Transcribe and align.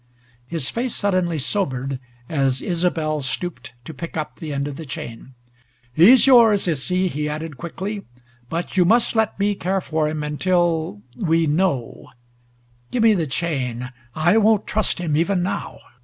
His 0.47 0.67
face 0.71 0.95
suddenly 0.95 1.37
sobered 1.37 1.99
as 2.27 2.59
Isobel 2.59 3.21
stooped 3.21 3.75
to 3.85 3.93
pick 3.93 4.17
up 4.17 4.37
the 4.39 4.51
end 4.51 4.67
of 4.67 4.75
the 4.75 4.83
chain. 4.83 5.35
"He's 5.93 6.25
yours, 6.25 6.67
Issy," 6.67 7.07
he 7.07 7.29
added 7.29 7.55
quickly, 7.57 8.07
"but 8.49 8.75
you 8.75 8.83
must 8.83 9.15
let 9.15 9.39
me 9.39 9.53
care 9.53 9.79
for 9.79 10.07
him 10.09 10.23
until 10.23 11.03
we 11.15 11.45
know. 11.45 12.07
Give 12.89 13.03
me 13.03 13.13
the 13.13 13.27
chain. 13.27 13.91
I 14.15 14.37
won't 14.37 14.65
trust 14.65 14.97
him 14.97 15.15
even 15.15 15.43
now. 15.43 15.77